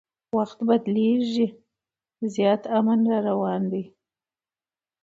[0.37, 1.47] وخت بدلیږي
[2.33, 3.83] زیاتي امن را روان دی